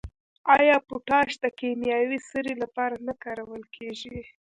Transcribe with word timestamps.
آیا 0.55 0.75
پوټاش 0.87 1.29
د 1.43 1.45
کیمیاوي 1.59 2.19
سرې 2.29 2.53
لپاره 2.63 2.95
نه 3.07 3.13
کارول 3.23 3.63
کیږي؟ 3.75 4.19